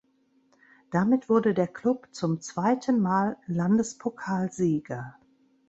Damit 0.89 1.29
wurde 1.29 1.53
der 1.53 1.67
Klub 1.67 2.07
zum 2.11 2.41
zweiten 2.41 3.03
Mal 3.03 3.37
Landespokalsieger. 3.45 5.13